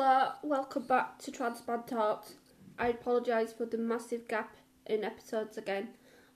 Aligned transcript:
Hello, 0.00 0.30
welcome 0.44 0.84
back 0.84 1.18
to 1.18 1.32
Transman 1.32 1.82
Talks. 1.82 2.34
I 2.78 2.86
apologise 2.86 3.52
for 3.52 3.66
the 3.66 3.78
massive 3.78 4.28
gap 4.28 4.54
in 4.86 5.02
episodes 5.02 5.58
again. 5.58 5.88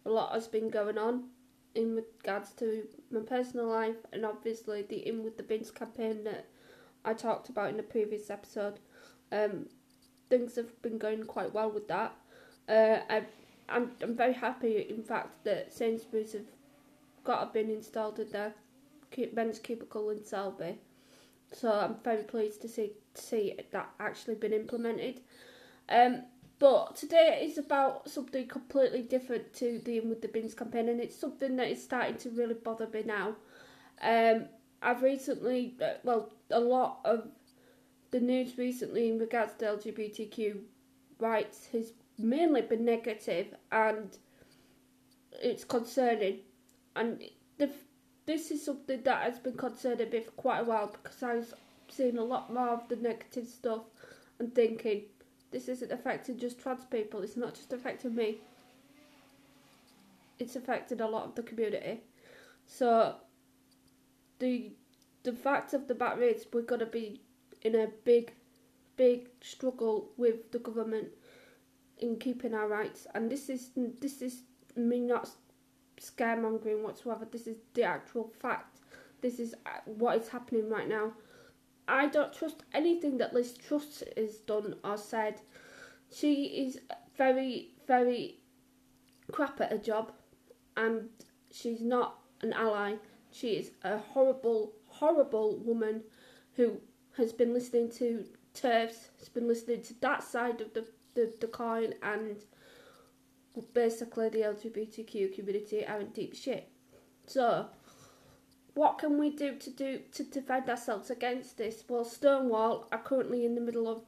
A 0.04 0.11
lot 0.11 0.33
has 0.33 0.49
been 0.49 0.69
going 0.69 0.99
on 0.99 1.29
in 1.77 1.95
regards 1.95 2.51
to 2.55 2.83
my 3.13 3.21
personal 3.21 3.69
life 3.69 3.99
and 4.13 4.27
obviously 4.27 4.83
the 4.83 5.07
In 5.07 5.23
With 5.23 5.37
The 5.37 5.45
Bins 5.45 5.71
campaign 5.71 6.25
that 6.25 6.47
I 7.05 7.15
talked 7.15 7.51
about 7.51 7.71
in 7.71 7.77
the 7.77 7.85
previous 7.85 8.30
episode. 8.30 8.80
Um, 9.30 9.69
things 10.29 10.57
have 10.57 10.83
been 10.83 10.99
going 10.99 11.23
quite 11.23 11.55
well 11.55 11.71
with 11.71 11.87
that. 11.87 12.17
Uh, 12.69 12.99
I, 13.09 13.23
I'm, 13.69 13.93
I'm 14.03 14.17
very 14.17 14.35
happy, 14.35 14.89
in 14.91 15.05
fact, 15.05 15.45
that 15.45 15.73
Sainsbury's 15.73 16.33
have 16.33 16.51
got 17.23 17.45
a 17.45 17.53
bin 17.53 17.71
installed 17.71 18.19
at 18.19 18.33
their 18.33 18.55
men's 19.33 19.61
cubicle 19.61 20.11
in 20.11 20.25
Selby. 20.25 20.79
So 21.53 21.71
I'm 21.71 21.96
very 22.03 22.25
pleased 22.25 22.62
to 22.62 22.68
see 22.68 22.93
see 23.14 23.59
that 23.73 23.91
actually 24.00 24.37
been 24.37 24.53
implemented. 24.53 25.21
Um, 25.89 26.22
but 26.58 26.94
today 26.96 27.40
is 27.44 27.58
about 27.58 28.08
something 28.08 28.46
completely 28.46 29.03
different 29.03 29.53
to 29.54 29.80
the 29.85 29.99
In 29.99 30.08
With 30.08 30.22
The 30.22 30.29
Bins 30.29 30.54
campaign, 30.54 30.89
and 30.89 31.00
it's 31.00 31.18
something 31.18 31.57
that 31.57 31.68
is 31.68 31.82
starting 31.82 32.16
to 32.18 32.30
really 32.30 32.54
bother 32.54 32.86
me 32.86 33.02
now. 33.04 33.34
Um, 34.00 34.46
I've 34.80 35.02
recently, 35.02 35.74
uh, 35.82 35.94
well, 36.04 36.32
a 36.50 36.60
lot 36.60 37.00
of 37.04 37.28
the 38.12 38.20
news 38.20 38.56
recently 38.58 39.08
in 39.08 39.19
regards 39.19 39.55
to 39.55 39.64
LGBTQ 39.64 40.60
rights 41.19 41.66
has 41.72 41.92
mainly 42.19 42.62
been 42.62 42.84
negative, 42.84 43.55
and 43.72 44.16
it's 45.42 45.64
concerning. 45.64 46.41
And 46.94 47.22
the 47.58 47.70
this 48.26 48.50
is 48.50 48.64
something 48.64 49.02
that 49.02 49.22
has 49.22 49.38
been 49.38 49.56
concerning 49.56 50.10
me 50.10 50.20
for 50.20 50.30
quite 50.32 50.60
a 50.60 50.64
while 50.64 50.86
because 51.02 51.22
I 51.22 51.36
was 51.36 51.54
seeing 51.88 52.18
a 52.18 52.24
lot 52.24 52.52
more 52.52 52.68
of 52.68 52.88
the 52.88 52.96
negative 52.96 53.46
stuff 53.46 53.82
and 54.38 54.54
thinking 54.54 55.02
this 55.50 55.68
isn't 55.68 55.92
affecting 55.92 56.38
just 56.38 56.60
trans 56.60 56.84
people, 56.84 57.22
it's 57.22 57.36
not 57.36 57.55
just 57.55 57.72
affecting 57.72 58.14
me, 58.14 58.38
it's 60.38 60.56
affecting 60.56 61.00
a 61.00 61.06
lot 61.06 61.24
of 61.24 61.34
the 61.34 61.42
community. 61.42 62.00
So 62.66 63.16
the 64.38 64.72
the 65.25 65.32
fact 65.32 65.72
of 65.75 65.86
the 65.86 65.94
matter 65.94 66.22
is 66.22 66.47
we're 66.52 66.62
gonna 66.62 66.86
be 66.86 67.20
in 67.62 67.75
a 67.75 67.88
big 68.04 68.32
big 68.97 69.28
struggle 69.41 70.10
with 70.16 70.50
the 70.50 70.58
government 70.58 71.08
in 71.98 72.16
keeping 72.16 72.54
our 72.54 72.66
rights 72.66 73.06
and 73.14 73.30
this 73.30 73.48
is 73.48 73.70
this 74.00 74.20
is 74.20 74.42
me 74.77 75.00
not 75.00 75.28
scaremongering 76.00 76.82
whatsoever. 76.82 77.26
This 77.30 77.46
is 77.46 77.56
the 77.74 77.84
actual 77.84 78.32
fact. 78.40 78.80
This 79.20 79.38
is 79.38 79.54
uh, 79.66 79.70
what 79.84 80.20
is 80.20 80.28
happening 80.28 80.68
right 80.68 80.88
now. 80.88 81.12
I 81.88 82.06
don't 82.06 82.32
trust 82.32 82.62
anything 82.72 83.18
that 83.18 83.34
Liz 83.34 83.54
Truss 83.54 84.02
has 84.16 84.36
done 84.38 84.76
or 84.84 84.96
said. 84.96 85.40
She 86.10 86.44
is 86.44 86.78
very, 87.16 87.70
very 87.86 88.38
crap 89.30 89.60
at 89.60 89.72
her 89.72 89.78
job, 89.78 90.12
and 90.76 91.08
she's 91.50 91.80
not 91.80 92.18
an 92.42 92.52
ally. 92.52 92.94
She 93.30 93.50
is 93.52 93.70
a 93.82 93.98
horrible, 93.98 94.72
horrible 94.86 95.58
woman 95.58 96.02
who 96.54 96.80
has 97.16 97.32
been 97.32 97.54
listening 97.54 97.90
to 97.92 98.24
TERFs, 98.54 99.08
has 99.18 99.28
been 99.28 99.48
listening 99.48 99.82
to 99.82 100.00
that 100.00 100.22
side 100.22 100.60
of 100.60 100.72
the, 100.74 100.86
the, 101.14 101.32
the 101.40 101.46
coin, 101.46 101.94
and 102.02 102.36
basically 103.75 104.28
the 104.28 104.39
LGBTQ 104.39 105.34
community 105.34 105.86
are 105.86 106.00
in 106.00 106.08
deep 106.08 106.34
shit. 106.34 106.69
So, 107.27 107.67
what 108.75 108.98
can 108.98 109.19
we 109.19 109.31
do 109.31 109.56
to 109.56 109.70
do 109.70 110.00
to 110.12 110.25
defend 110.25 110.69
ourselves 110.69 111.11
against 111.11 111.59
this? 111.59 111.84
Well, 111.89 112.05
Stonewall 112.05 112.89
are 112.91 113.03
currently 113.03 113.44
in 113.44 113.55
the 113.55 113.61
middle 113.61 113.89
of 113.89 114.03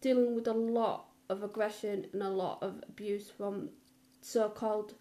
dealing 0.00 0.34
with 0.34 0.46
a 0.46 0.52
lot 0.52 1.06
of 1.28 1.42
aggression 1.42 2.06
and 2.12 2.22
a 2.22 2.28
lot 2.28 2.62
of 2.62 2.82
abuse 2.88 3.30
from 3.30 3.70
so-called 4.20 4.94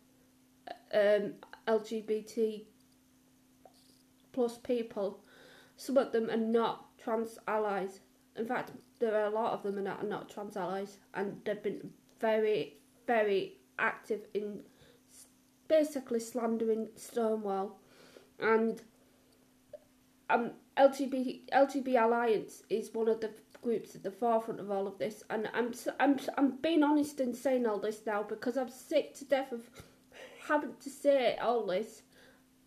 um, 0.93 1.33
LGBT 1.67 2.65
plus 4.31 4.57
people. 4.57 5.23
Some 5.77 5.97
of 5.97 6.11
them 6.11 6.29
are 6.29 6.37
not 6.37 6.97
trans 6.97 7.37
allies. 7.47 7.99
In 8.37 8.45
fact, 8.45 8.71
there 8.99 9.15
are 9.15 9.25
a 9.25 9.29
lot 9.29 9.53
of 9.53 9.63
them 9.63 9.83
not, 9.83 10.03
are 10.03 10.07
not 10.07 10.29
trans 10.29 10.55
allies, 10.55 10.97
and 11.13 11.41
they've 11.43 11.61
been 11.61 11.91
very, 12.19 12.77
very 13.07 13.57
active 13.81 14.21
in 14.33 14.61
basically 15.67 16.19
slandering 16.19 16.89
Stonewall, 16.95 17.79
and 18.39 18.81
um, 20.29 20.51
LGBT 20.77 21.49
LGBT 21.49 22.03
Alliance 22.03 22.63
is 22.69 22.93
one 22.93 23.09
of 23.09 23.19
the 23.19 23.31
groups 23.61 23.95
at 23.95 24.03
the 24.03 24.11
forefront 24.11 24.59
of 24.59 24.71
all 24.71 24.87
of 24.87 24.97
this, 24.97 25.23
and 25.29 25.49
I'm 25.53 25.73
I'm 25.99 26.19
I'm 26.37 26.57
being 26.57 26.83
honest 26.83 27.19
in 27.19 27.33
saying 27.33 27.65
all 27.65 27.79
this 27.79 28.01
now 28.05 28.23
because 28.23 28.57
I'm 28.57 28.69
sick 28.69 29.13
to 29.15 29.25
death 29.25 29.51
of 29.51 29.69
having 30.47 30.73
to 30.81 30.89
say 30.89 31.37
all 31.37 31.65
this, 31.65 32.03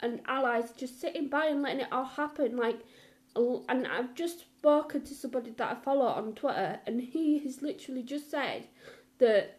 and 0.00 0.20
allies 0.26 0.72
just 0.76 1.00
sitting 1.00 1.28
by 1.28 1.46
and 1.46 1.62
letting 1.62 1.80
it 1.80 1.92
all 1.92 2.04
happen. 2.04 2.56
Like, 2.56 2.80
and 3.36 3.86
I've 3.86 4.14
just 4.14 4.40
spoken 4.40 5.02
to 5.04 5.14
somebody 5.14 5.50
that 5.52 5.70
I 5.70 5.74
follow 5.74 6.06
on 6.06 6.34
Twitter, 6.34 6.80
and 6.86 7.00
he 7.00 7.38
has 7.40 7.62
literally 7.62 8.02
just 8.02 8.30
said 8.30 8.68
that 9.18 9.58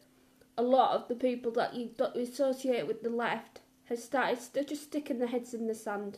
a 0.58 0.64
lot 0.64 0.96
of 0.96 1.08
the 1.08 1.16
people 1.16 1.52
that 1.54 1.74
you 1.74 1.92
associate 2.16 2.88
with 2.88 3.04
the 3.04 3.10
left 3.10 3.62
has 3.86 4.04
started 4.04 4.40
they're 4.54 4.64
just 4.64 4.84
sticking 4.84 5.20
their 5.20 5.28
heads 5.28 5.54
in 5.54 5.68
the 5.68 5.76
sand. 5.76 6.18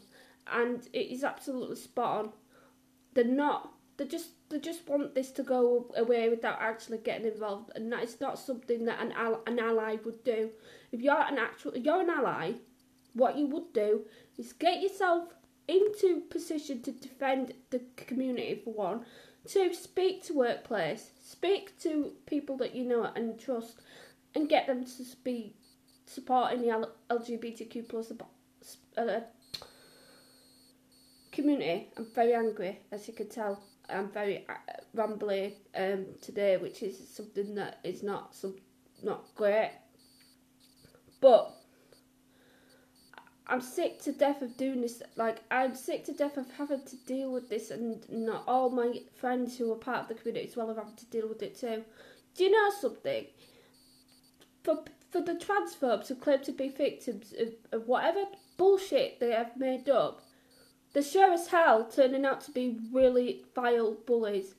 And 0.52 0.88
it 0.94 1.12
is 1.12 1.24
absolutely 1.24 1.76
spot 1.76 2.26
on. 2.26 2.32
They're 3.14 3.26
not 3.26 3.72
they 3.98 4.06
just 4.06 4.30
they 4.50 4.60
just 4.60 4.88
want 4.88 5.16
this 5.16 5.32
to 5.32 5.44
go 5.44 5.88
away 5.98 6.30
without 6.30 6.62
actually 6.62 7.00
getting 7.00 7.28
involved. 7.28 7.72
And 7.76 7.92
that 7.92 8.04
is 8.04 8.22
not 8.22 8.40
something 8.40 8.86
that 8.86 9.02
an, 9.02 9.12
an 9.48 9.60
ally 9.60 9.98
would 10.06 10.24
do. 10.24 10.52
If 10.92 11.02
you're 11.02 11.20
an 11.20 11.38
actual 11.38 11.76
you're 11.78 12.02
an 12.02 12.10
ally 12.10 12.54
what 13.14 13.38
you 13.38 13.48
would 13.48 13.74
do 13.74 14.02
is 14.38 14.54
get 14.54 14.82
yourself 14.82 15.34
into 15.68 16.22
position 16.30 16.82
to 16.84 16.92
defend 16.92 17.54
the 17.72 17.82
community 17.96 18.62
for 18.64 18.74
one. 18.74 19.06
To 19.50 19.74
speak 19.74 20.24
to 20.26 20.34
workplace. 20.34 21.12
Speak 21.22 21.78
to 21.80 22.14
people 22.26 22.58
that 22.58 22.76
you 22.76 22.84
know 22.84 23.10
and 23.16 23.40
trust 23.40 23.82
and 24.36 24.50
get 24.50 24.68
them 24.68 24.86
to 24.86 25.04
be 25.24 25.56
supporting 26.06 26.62
the 26.62 26.88
LGBTQ 27.10 27.90
plus 27.90 28.12
uh, 28.98 29.20
community. 31.32 31.88
I'm 31.98 32.08
very 32.14 32.34
angry, 32.34 32.80
as 32.92 33.08
you 33.08 33.14
can 33.14 33.30
tell. 33.30 33.62
I'm 33.90 34.10
very 34.12 34.46
uh, 34.50 34.54
rambly 34.96 35.54
um, 35.76 36.06
today, 36.22 36.58
which 36.58 36.84
is 36.84 36.98
something 37.10 37.56
that 37.56 37.80
is 37.84 38.04
not 38.04 38.36
some 38.36 38.56
not 39.04 39.24
great. 39.36 39.72
But 41.22 41.54
I'm 43.48 43.62
sick 43.62 44.02
to 44.02 44.12
death 44.12 44.42
of 44.42 44.58
doing 44.58 44.82
this. 44.82 45.02
Like 45.16 45.42
I'm 45.50 45.74
sick 45.76 46.04
to 46.06 46.14
death 46.14 46.38
of 46.38 46.52
having 46.52 46.84
to 46.84 46.96
deal 47.06 47.32
with 47.32 47.50
this, 47.50 47.72
and 47.72 48.04
not 48.10 48.44
all 48.48 48.70
my 48.70 49.02
friends 49.20 49.58
who 49.58 49.72
are 49.72 49.78
part 49.78 50.02
of 50.02 50.08
the 50.10 50.16
community 50.16 50.48
as 50.50 50.58
well 50.58 50.72
are 50.72 50.76
having 50.76 50.96
to 50.96 51.06
deal 51.06 51.30
with 51.30 51.42
it 51.42 51.58
too. 51.58 51.84
Do 52.36 52.44
you 52.44 52.52
know 52.52 52.72
something? 52.80 53.26
For 54.68 54.84
for 55.10 55.22
the 55.22 55.36
transphobes 55.36 56.10
who 56.10 56.16
claim 56.16 56.42
to 56.44 56.52
be 56.52 56.68
victims 56.68 57.34
of, 57.40 57.54
of 57.72 57.88
whatever 57.88 58.26
bullshit 58.58 59.22
they 59.22 59.32
have 59.32 59.56
made 59.56 59.88
up, 59.88 60.22
they're 60.92 61.02
sure 61.02 61.32
as 61.32 61.48
hell 61.48 61.86
turning 61.86 62.26
out 62.26 62.42
to 62.42 62.52
be 62.52 62.78
really 62.92 63.46
vile 63.56 63.94
bullies. 64.06 64.56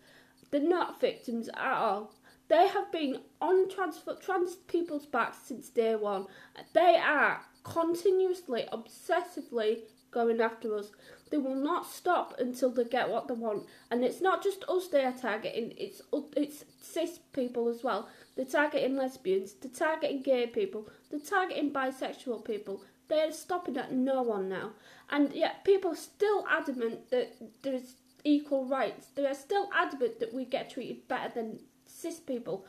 They're 0.50 0.62
not 0.62 1.02
victims 1.02 1.50
at 1.50 1.74
all. 1.74 2.14
They 2.48 2.66
have 2.66 2.91
been 2.91 3.19
on 3.42 3.69
trans, 3.69 4.02
trans 4.22 4.56
people's 4.56 5.04
backs 5.04 5.36
since 5.44 5.69
day 5.69 5.94
one. 5.96 6.25
They 6.72 6.96
are 6.96 7.42
continuously, 7.62 8.66
obsessively 8.72 9.80
going 10.10 10.41
after 10.41 10.76
us. 10.76 10.91
They 11.30 11.36
will 11.36 11.54
not 11.54 11.86
stop 11.86 12.34
until 12.38 12.70
they 12.70 12.84
get 12.84 13.10
what 13.10 13.28
they 13.28 13.34
want. 13.34 13.66
And 13.91 14.02
it's 14.02 14.20
not 14.20 14.42
just 14.42 14.64
us 14.69 14.88
they 14.88 15.04
are 15.04 15.12
targeting, 15.12 15.74
it's, 15.76 16.00
it's 16.37 16.64
cis 16.81 17.19
people 17.32 17.69
as 17.69 17.84
well. 17.84 18.08
They're 18.37 18.46
targeting 18.46 18.96
lesbians, 18.96 19.52
they're 19.55 19.70
targeting 19.70 20.22
gay 20.22 20.46
people, 20.46 20.88
they're 21.10 21.20
targeting 21.20 21.72
bisexual 21.72 22.44
people. 22.44 22.82
They're 23.08 23.32
stopping 23.32 23.78
at 23.78 23.93
no 23.93 24.22
one 24.22 24.49
now. 24.49 24.72
And 25.10 25.32
yet 25.32 25.64
people 25.64 25.93
are 25.93 25.96
still 25.96 26.44
adamant 26.49 27.11
that 27.11 27.34
there's 27.62 27.94
equal 28.22 28.66
rights. 28.66 29.06
They 29.14 29.26
are 29.26 29.34
still 29.34 29.70
adamant 29.75 30.20
that 30.20 30.34
we 30.34 30.44
get 30.44 30.70
treated 30.70 31.08
better 31.08 31.32
than 31.34 31.61
cis 31.87 32.20
people. 32.20 32.66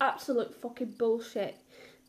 Absolute 0.00 0.54
fucking 0.60 0.94
bullshit. 0.96 1.56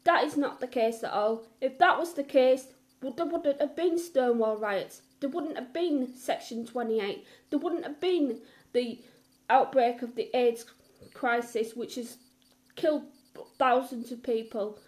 That 0.03 0.23
is 0.23 0.38
not 0.38 0.59
the 0.59 0.68
case 0.68 1.03
at 1.03 1.11
all. 1.11 1.44
If 1.59 1.79
that 1.79 1.97
was 1.97 2.13
the 2.13 2.23
case, 2.23 2.68
there 3.12 3.25
wouldn't 3.25 3.62
have 3.62 3.75
been 3.75 4.00
Stonewall 4.00 4.57
riots. 4.57 5.02
There 5.19 5.30
wouldn't 5.30 5.57
have 5.57 5.74
been 5.74 6.16
Section 6.16 6.66
28. 6.66 7.25
There 7.50 7.60
wouldn't 7.60 7.84
have 7.84 8.00
been 8.00 8.40
the 8.74 9.00
outbreak 9.50 10.02
of 10.02 10.16
the 10.16 10.36
AIDS 10.36 10.66
crisis, 11.13 11.75
which 11.75 11.96
has 11.96 12.18
killed 12.75 13.04
thousands 13.57 14.12
of 14.12 14.24
people. 14.24 14.80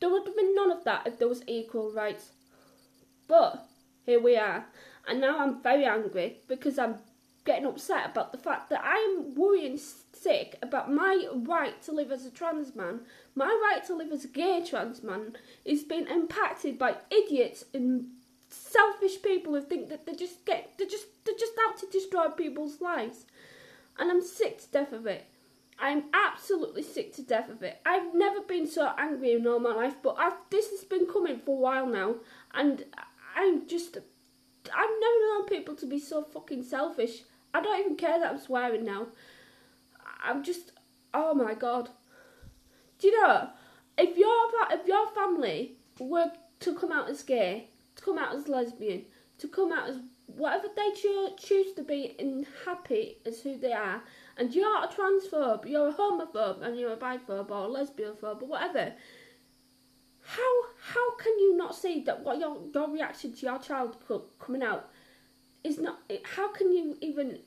There 0.00 0.10
would 0.10 0.26
have 0.26 0.36
been 0.36 0.54
none 0.54 0.70
of 0.70 0.84
that 0.84 1.06
if 1.06 1.18
there 1.18 1.28
was 1.28 1.42
equal 1.46 1.92
rights. 1.92 2.30
But 3.28 3.66
here 4.04 4.20
we 4.20 4.36
are. 4.36 4.66
And 5.08 5.20
now 5.20 5.38
I'm 5.38 5.62
very 5.62 5.84
angry 5.84 6.38
because 6.48 6.78
I'm 6.78 6.96
getting 7.44 7.66
upset 7.66 8.10
about 8.10 8.32
the 8.32 8.38
fact 8.38 8.70
that 8.70 8.84
I 8.84 8.96
am 8.96 9.34
worrying 9.34 9.78
sick 10.22 10.56
about 10.62 10.92
my 10.92 11.28
right 11.32 11.80
to 11.82 11.92
live 11.92 12.10
as 12.10 12.24
a 12.24 12.30
trans 12.30 12.74
man, 12.74 13.00
my 13.34 13.46
right 13.46 13.84
to 13.86 13.94
live 13.94 14.12
as 14.12 14.24
a 14.24 14.28
gay 14.28 14.64
trans 14.68 15.02
man 15.02 15.36
is 15.64 15.82
being 15.82 16.06
impacted 16.06 16.78
by 16.78 16.96
idiots 17.10 17.64
and 17.74 18.08
selfish 18.48 19.20
people 19.22 19.54
who 19.54 19.60
think 19.60 19.88
that 19.88 20.06
they 20.06 20.14
just 20.14 20.44
get 20.44 20.72
they 20.78 20.86
just 20.86 21.06
they're 21.24 21.34
just 21.38 21.52
out 21.66 21.76
to 21.78 21.86
destroy 21.86 22.28
people's 22.28 22.80
lives. 22.80 23.24
And 23.98 24.10
I'm 24.10 24.22
sick 24.22 24.58
to 24.60 24.68
death 24.70 24.92
of 24.92 25.06
it. 25.06 25.26
I'm 25.78 26.04
absolutely 26.14 26.82
sick 26.82 27.14
to 27.14 27.22
death 27.22 27.50
of 27.50 27.62
it. 27.62 27.80
I've 27.84 28.14
never 28.14 28.40
been 28.40 28.66
so 28.66 28.92
angry 28.98 29.32
in 29.32 29.46
all 29.46 29.58
my 29.58 29.74
life, 29.74 29.96
but 30.02 30.16
I've, 30.18 30.36
this 30.50 30.70
has 30.70 30.84
been 30.84 31.06
coming 31.06 31.38
for 31.38 31.56
a 31.56 31.60
while 31.60 31.86
now, 31.86 32.16
and 32.54 32.84
I'm 33.36 33.66
just 33.66 33.96
I've 33.96 35.00
never 35.00 35.20
known 35.20 35.46
people 35.46 35.74
to 35.76 35.86
be 35.86 35.98
so 35.98 36.22
fucking 36.22 36.62
selfish. 36.64 37.22
I 37.52 37.60
don't 37.60 37.80
even 37.80 37.96
care 37.96 38.18
that 38.18 38.32
I'm 38.32 38.40
swearing 38.40 38.84
now. 38.84 39.08
I'm 40.26 40.42
just, 40.42 40.72
oh 41.14 41.34
my 41.34 41.54
god. 41.54 41.90
Do 42.98 43.08
you 43.08 43.20
know, 43.20 43.50
if 43.98 44.16
your 44.16 44.50
if 44.70 44.86
your 44.86 45.08
family 45.08 45.76
were 45.98 46.30
to 46.60 46.74
come 46.74 46.92
out 46.92 47.08
as 47.08 47.22
gay, 47.22 47.70
to 47.96 48.02
come 48.02 48.18
out 48.18 48.34
as 48.34 48.48
lesbian, 48.48 49.04
to 49.38 49.48
come 49.48 49.72
out 49.72 49.88
as 49.88 49.98
whatever 50.26 50.68
they 50.74 50.90
cho- 51.00 51.34
choose 51.38 51.72
to 51.74 51.82
be 51.82 52.16
and 52.18 52.46
happy 52.64 53.18
as 53.24 53.40
who 53.40 53.56
they 53.58 53.72
are, 53.72 54.02
and 54.36 54.54
you're 54.54 54.84
a 54.84 54.88
transphobe, 54.88 55.68
you're 55.68 55.88
a 55.88 55.92
homophobe, 55.92 56.62
and 56.62 56.78
you're 56.78 56.92
a 56.92 56.96
biphobe 56.96 57.50
or 57.50 57.66
a 57.66 57.68
lesbianphobe 57.68 58.42
or 58.42 58.48
whatever, 58.48 58.92
how 60.20 60.62
how 60.92 61.16
can 61.16 61.38
you 61.38 61.56
not 61.56 61.74
see 61.74 62.02
that 62.02 62.24
what 62.24 62.38
your 62.38 62.58
your 62.74 62.90
reaction 62.90 63.32
to 63.32 63.46
your 63.46 63.58
child 63.58 63.96
coming 64.38 64.62
out 64.62 64.90
is 65.62 65.78
not? 65.78 66.00
How 66.24 66.48
can 66.48 66.72
you 66.72 66.96
even 67.00 67.40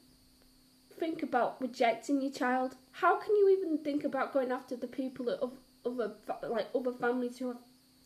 think 1.00 1.24
about 1.24 1.62
rejecting 1.62 2.22
your 2.22 2.32
child? 2.32 2.76
How 2.92 3.16
can 3.16 3.36
you 3.36 3.50
even 3.58 3.78
think 3.78 4.04
about 4.04 4.34
going 4.34 4.52
after 4.52 4.76
the 4.76 4.88
people 4.88 5.30
of 5.30 5.54
other 5.86 6.14
like 6.48 6.68
other 6.76 6.94
families 6.94 7.38
who 7.38 7.48
have 7.48 7.58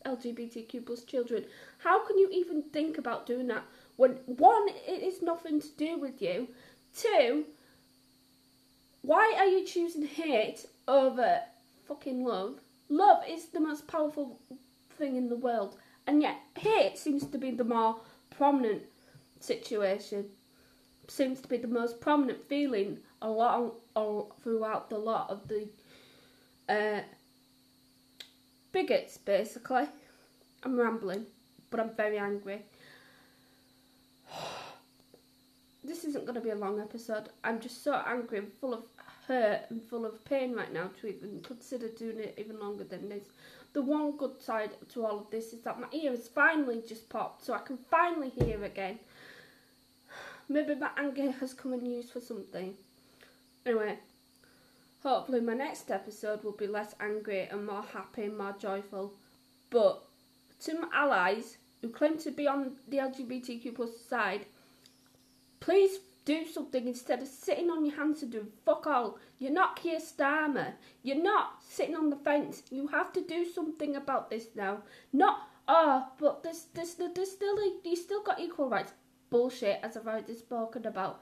LGBTQ 0.06 0.86
plus 0.86 1.04
children? 1.04 1.44
How 1.78 2.06
can 2.06 2.18
you 2.18 2.28
even 2.30 2.62
think 2.62 2.98
about 2.98 3.26
doing 3.26 3.48
that 3.48 3.64
when 3.96 4.12
one 4.26 4.68
it 4.68 5.02
is 5.02 5.22
nothing 5.22 5.60
to 5.60 5.68
do 5.76 5.98
with 5.98 6.20
you, 6.20 6.48
two 6.96 7.44
why 9.04 9.34
are 9.36 9.46
you 9.46 9.66
choosing 9.66 10.06
hate 10.06 10.64
over 10.88 11.40
fucking 11.86 12.24
love? 12.24 12.58
Love 12.88 13.22
is 13.28 13.48
the 13.48 13.60
most 13.60 13.86
powerful 13.86 14.40
thing 14.96 15.16
in 15.16 15.28
the 15.28 15.36
world, 15.36 15.76
and 16.06 16.22
yet 16.22 16.36
hate 16.56 16.96
seems 16.96 17.26
to 17.26 17.36
be 17.36 17.50
the 17.50 17.64
more 17.64 18.00
prominent 18.30 18.84
situation. 19.40 20.30
Seems 21.08 21.40
to 21.40 21.48
be 21.48 21.56
the 21.56 21.68
most 21.68 22.00
prominent 22.00 22.48
feeling 22.48 22.98
along 23.20 23.72
or 23.94 24.28
throughout 24.42 24.88
the 24.90 24.98
lot 24.98 25.30
of 25.30 25.48
the 25.48 25.68
uh, 26.68 27.02
bigots. 28.72 29.18
Basically, 29.18 29.86
I'm 30.62 30.78
rambling, 30.78 31.26
but 31.70 31.80
I'm 31.80 31.94
very 31.94 32.18
angry. 32.18 32.62
this 35.84 36.04
isn't 36.04 36.24
going 36.24 36.36
to 36.36 36.40
be 36.40 36.50
a 36.50 36.56
long 36.56 36.80
episode. 36.80 37.28
I'm 37.42 37.60
just 37.60 37.84
so 37.84 38.02
angry 38.06 38.38
and 38.38 38.52
full 38.60 38.74
of 38.74 38.84
hurt 39.28 39.62
and 39.70 39.82
full 39.82 40.04
of 40.04 40.24
pain 40.24 40.54
right 40.54 40.72
now 40.72 40.90
to 41.00 41.06
even 41.06 41.40
consider 41.42 41.88
doing 41.88 42.18
it 42.18 42.34
even 42.38 42.58
longer 42.58 42.84
than 42.84 43.08
this. 43.08 43.24
The 43.72 43.82
one 43.82 44.16
good 44.16 44.40
side 44.40 44.70
to 44.92 45.04
all 45.04 45.18
of 45.18 45.30
this 45.30 45.52
is 45.52 45.60
that 45.62 45.80
my 45.80 45.88
ear 45.92 46.12
has 46.12 46.28
finally 46.28 46.82
just 46.86 47.08
popped, 47.08 47.44
so 47.44 47.54
I 47.54 47.58
can 47.58 47.78
finally 47.90 48.30
hear 48.30 48.62
again. 48.64 49.00
Maybe 50.48 50.74
my 50.74 50.90
anger 50.96 51.30
has 51.30 51.54
come 51.54 51.72
in 51.72 51.86
use 51.86 52.10
for 52.10 52.20
something. 52.20 52.74
Anyway, 53.64 53.98
hopefully 55.02 55.40
my 55.40 55.54
next 55.54 55.90
episode 55.90 56.44
will 56.44 56.52
be 56.52 56.66
less 56.66 56.94
angry 57.00 57.48
and 57.50 57.66
more 57.66 57.82
happy 57.82 58.24
and 58.24 58.36
more 58.36 58.54
joyful. 58.58 59.14
But 59.70 60.04
to 60.60 60.80
my 60.80 60.88
allies 60.92 61.56
who 61.80 61.88
claim 61.88 62.18
to 62.18 62.30
be 62.30 62.46
on 62.46 62.76
the 62.88 62.98
LGBTQ 62.98 63.74
plus 63.74 63.96
side, 64.08 64.46
please 65.60 65.98
do 66.24 66.46
something 66.46 66.88
instead 66.88 67.22
of 67.22 67.28
sitting 67.28 67.70
on 67.70 67.84
your 67.84 67.96
hands 67.96 68.22
and 68.22 68.32
doing 68.32 68.48
fuck 68.64 68.86
all. 68.86 69.18
You're 69.38 69.52
not 69.52 69.76
Keir 69.76 69.98
Starmer. 69.98 70.72
You're 71.02 71.22
not 71.22 71.62
sitting 71.68 71.94
on 71.94 72.10
the 72.10 72.16
fence. 72.16 72.62
You 72.70 72.86
have 72.88 73.12
to 73.14 73.20
do 73.20 73.44
something 73.44 73.96
about 73.96 74.30
this 74.30 74.46
now. 74.54 74.78
Not 75.12 75.48
oh, 75.68 76.06
but 76.18 76.42
there's 76.42 76.66
there's 76.74 76.94
there's 76.94 77.30
still 77.30 77.58
you 77.84 77.96
still 77.96 78.22
got 78.22 78.40
equal 78.40 78.68
rights. 78.68 78.92
Bullshit, 79.30 79.80
as 79.82 79.96
I've 79.96 80.06
already 80.06 80.34
spoken 80.34 80.86
about. 80.86 81.20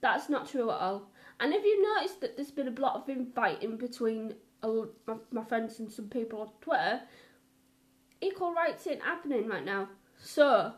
That's 0.00 0.28
not 0.28 0.48
true 0.48 0.70
at 0.70 0.78
all. 0.78 1.10
And 1.40 1.52
if 1.52 1.64
you 1.64 1.94
notice 1.94 2.16
that 2.16 2.36
there's 2.36 2.50
been 2.50 2.68
a 2.68 2.80
lot 2.80 2.96
of 2.96 3.08
infighting 3.08 3.76
between 3.76 4.34
my, 4.62 5.14
my 5.30 5.44
friends 5.44 5.78
and 5.78 5.90
some 5.90 6.08
people 6.08 6.40
on 6.40 6.50
Twitter, 6.60 7.00
equal 8.20 8.54
rights 8.54 8.86
ain't 8.86 9.02
happening 9.02 9.48
right 9.48 9.64
now. 9.64 9.88
So 10.22 10.72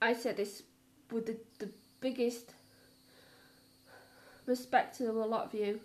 I 0.00 0.12
said 0.14 0.36
this 0.36 0.62
with 1.10 1.26
the, 1.26 1.36
the 1.58 1.70
biggest 2.00 2.52
respect 4.46 4.98
to 4.98 5.10
a 5.10 5.12
lot 5.12 5.46
of 5.46 5.54
you. 5.54 5.80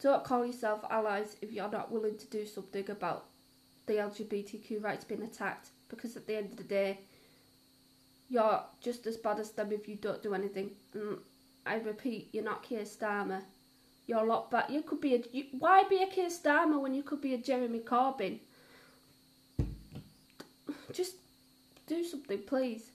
Don't 0.00 0.24
call 0.24 0.44
yourself 0.44 0.84
allies 0.90 1.36
if 1.40 1.52
you're 1.52 1.70
not 1.70 1.90
willing 1.90 2.16
to 2.18 2.26
do 2.26 2.46
something 2.46 2.88
about 2.90 3.26
the 3.86 3.94
LGBTQ 3.94 4.82
rights 4.82 5.04
being 5.04 5.22
attacked 5.22 5.68
because 5.88 6.16
at 6.16 6.26
the 6.26 6.36
end 6.36 6.50
of 6.50 6.56
the 6.56 6.64
day, 6.64 7.00
you're 8.28 8.62
just 8.80 9.06
as 9.06 9.16
bad 9.16 9.38
as 9.38 9.50
them 9.52 9.72
if 9.72 9.88
you 9.88 9.96
don't 9.96 10.22
do 10.22 10.34
anything. 10.34 10.70
And 10.94 11.18
I 11.66 11.76
repeat, 11.76 12.30
you're 12.32 12.44
not 12.44 12.62
Keir 12.62 12.82
Starmer. 12.82 13.42
You're 14.06 14.18
a 14.18 14.24
lot 14.24 14.50
better. 14.50 14.72
You 14.72 14.82
could 14.82 15.00
be 15.00 15.14
a. 15.14 15.22
You, 15.32 15.44
why 15.58 15.84
be 15.88 16.02
a 16.02 16.06
Keir 16.06 16.28
Starmer 16.28 16.80
when 16.80 16.94
you 16.94 17.02
could 17.02 17.20
be 17.20 17.34
a 17.34 17.38
Jeremy 17.38 17.80
Corbyn? 17.80 18.38
Just 20.92 21.16
do 21.86 22.04
something, 22.04 22.42
please. 22.46 22.90